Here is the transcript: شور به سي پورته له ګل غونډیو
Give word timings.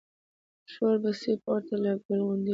شور 0.71 0.95
به 1.03 1.11
سي 1.21 1.31
پورته 1.43 1.75
له 1.83 1.91
ګل 2.05 2.19
غونډیو 2.27 2.49